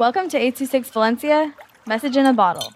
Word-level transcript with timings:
Welcome 0.00 0.30
to 0.30 0.38
826 0.38 0.88
Valencia, 0.92 1.54
message 1.86 2.16
in 2.16 2.24
a 2.24 2.32
bottle. 2.32 2.72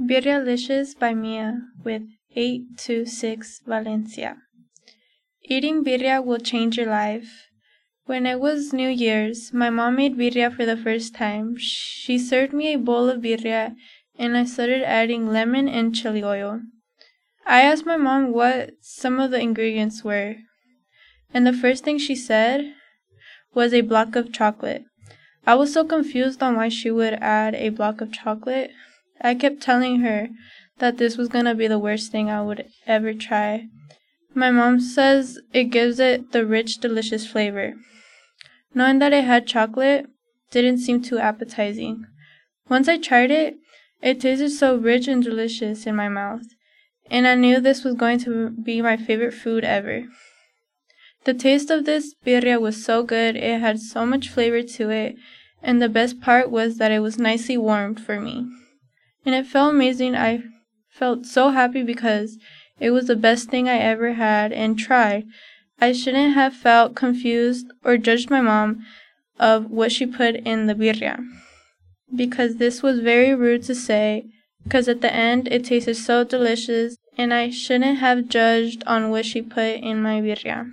Birrialicious 0.00 0.98
by 0.98 1.12
Mia 1.12 1.60
with 1.84 2.04
826 2.34 3.60
Valencia. 3.66 4.38
Eating 5.44 5.84
birria 5.84 6.24
will 6.24 6.38
change 6.38 6.78
your 6.78 6.86
life. 6.86 7.50
When 8.06 8.24
it 8.24 8.40
was 8.40 8.72
New 8.72 8.88
Year's, 8.88 9.52
my 9.52 9.68
mom 9.68 9.96
made 9.96 10.16
birria 10.16 10.50
for 10.50 10.64
the 10.64 10.78
first 10.78 11.14
time. 11.14 11.58
She 11.58 12.18
served 12.18 12.54
me 12.54 12.72
a 12.72 12.78
bowl 12.78 13.10
of 13.10 13.20
birria 13.20 13.74
and 14.18 14.34
I 14.34 14.46
started 14.46 14.82
adding 14.82 15.26
lemon 15.26 15.68
and 15.68 15.94
chili 15.94 16.24
oil. 16.24 16.62
I 17.46 17.62
asked 17.62 17.86
my 17.86 17.96
mom 17.96 18.32
what 18.32 18.70
some 18.80 19.20
of 19.20 19.30
the 19.30 19.40
ingredients 19.40 20.02
were, 20.02 20.34
and 21.32 21.46
the 21.46 21.52
first 21.52 21.84
thing 21.84 21.96
she 21.96 22.16
said 22.16 22.74
was 23.54 23.72
a 23.72 23.82
block 23.82 24.16
of 24.16 24.32
chocolate. 24.32 24.82
I 25.46 25.54
was 25.54 25.72
so 25.72 25.84
confused 25.84 26.42
on 26.42 26.56
why 26.56 26.68
she 26.68 26.90
would 26.90 27.14
add 27.14 27.54
a 27.54 27.68
block 27.68 28.00
of 28.00 28.12
chocolate. 28.12 28.72
I 29.20 29.36
kept 29.36 29.60
telling 29.60 30.00
her 30.00 30.28
that 30.78 30.98
this 30.98 31.16
was 31.16 31.28
gonna 31.28 31.54
be 31.54 31.68
the 31.68 31.78
worst 31.78 32.10
thing 32.10 32.28
I 32.28 32.42
would 32.42 32.66
ever 32.84 33.14
try. 33.14 33.68
My 34.34 34.50
mom 34.50 34.80
says 34.80 35.38
it 35.52 35.70
gives 35.70 36.00
it 36.00 36.32
the 36.32 36.44
rich, 36.44 36.78
delicious 36.78 37.26
flavor. 37.26 37.74
Knowing 38.74 38.98
that 38.98 39.12
it 39.12 39.24
had 39.24 39.46
chocolate 39.46 40.06
didn't 40.50 40.78
seem 40.78 41.00
too 41.00 41.18
appetizing. 41.18 42.04
Once 42.68 42.88
I 42.88 42.98
tried 42.98 43.30
it, 43.30 43.54
it 44.02 44.20
tasted 44.20 44.50
so 44.50 44.76
rich 44.76 45.06
and 45.06 45.22
delicious 45.22 45.86
in 45.86 45.94
my 45.94 46.08
mouth, 46.08 46.42
and 47.10 47.26
I 47.26 47.34
knew 47.34 47.60
this 47.60 47.84
was 47.84 47.94
going 47.94 48.18
to 48.20 48.50
be 48.50 48.82
my 48.82 48.96
favorite 48.96 49.34
food 49.34 49.64
ever. 49.64 50.04
The 51.24 51.34
taste 51.34 51.70
of 51.70 51.84
this 51.84 52.14
birria 52.24 52.60
was 52.60 52.84
so 52.84 53.02
good, 53.02 53.36
it 53.36 53.60
had 53.60 53.80
so 53.80 54.06
much 54.06 54.28
flavor 54.28 54.62
to 54.62 54.90
it, 54.90 55.16
and 55.62 55.82
the 55.82 55.88
best 55.88 56.20
part 56.20 56.50
was 56.50 56.78
that 56.78 56.92
it 56.92 57.00
was 57.00 57.18
nicely 57.18 57.56
warmed 57.56 58.00
for 58.00 58.20
me 58.20 58.46
and 59.26 59.34
it 59.34 59.46
felt 59.46 59.74
amazing. 59.74 60.14
I 60.14 60.44
felt 60.88 61.26
so 61.26 61.50
happy 61.50 61.82
because 61.82 62.38
it 62.78 62.92
was 62.92 63.08
the 63.08 63.16
best 63.16 63.50
thing 63.50 63.68
I 63.68 63.76
ever 63.76 64.14
had 64.14 64.52
and 64.52 64.78
tried. 64.78 65.24
I 65.80 65.92
shouldn't 65.92 66.34
have 66.34 66.54
felt 66.54 66.94
confused 66.94 67.66
or 67.84 67.98
judged 67.98 68.30
my 68.30 68.40
mom 68.40 68.86
of 69.38 69.70
what 69.70 69.92
she 69.92 70.06
put 70.06 70.36
in 70.36 70.66
the 70.66 70.74
birria 70.74 71.18
because 72.14 72.56
this 72.56 72.82
was 72.82 73.00
very 73.00 73.34
rude 73.34 73.64
to 73.64 73.74
say 73.74 74.24
because 74.66 74.88
at 74.88 75.00
the 75.00 75.12
end 75.14 75.48
it 75.48 75.64
tasted 75.64 75.94
so 75.96 76.24
delicious 76.24 76.96
and 77.16 77.32
I 77.32 77.50
shouldn't 77.50 77.98
have 77.98 78.28
judged 78.28 78.84
on 78.86 79.10
what 79.10 79.24
she 79.24 79.40
put 79.42 79.76
in 79.80 80.02
my 80.02 80.20
birria. 80.20 80.70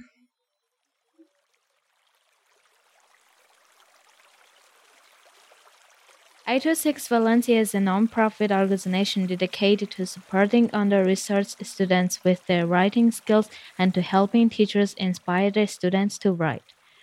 826 6.48 7.08
Valencia 7.08 7.60
is 7.60 7.76
a 7.76 7.80
non-profit 7.80 8.52
organization 8.52 9.28
dedicated 9.28 9.92
to 9.92 10.08
supporting 10.08 10.72
under-resourced 10.74 11.64
students 11.64 12.24
with 12.24 12.48
their 12.48 12.66
writing 12.66 13.12
skills 13.12 13.48
and 13.78 13.94
to 13.94 14.02
helping 14.02 14.50
teachers 14.50 14.96
inspire 14.96 15.52
their 15.52 15.68
students 15.68 16.18
to 16.18 16.34
write. 16.34 16.74